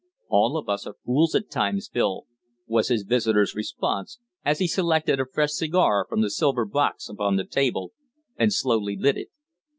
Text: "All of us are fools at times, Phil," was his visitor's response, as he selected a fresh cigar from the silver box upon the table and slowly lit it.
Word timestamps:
"All 0.29 0.57
of 0.57 0.67
us 0.67 0.87
are 0.87 0.95
fools 1.05 1.35
at 1.35 1.51
times, 1.51 1.87
Phil," 1.87 2.25
was 2.65 2.87
his 2.87 3.03
visitor's 3.03 3.53
response, 3.53 4.17
as 4.43 4.57
he 4.57 4.65
selected 4.65 5.19
a 5.19 5.27
fresh 5.31 5.51
cigar 5.51 6.07
from 6.09 6.21
the 6.21 6.31
silver 6.31 6.65
box 6.65 7.07
upon 7.07 7.35
the 7.35 7.45
table 7.45 7.91
and 8.35 8.51
slowly 8.51 8.97
lit 8.97 9.15
it. 9.17 9.27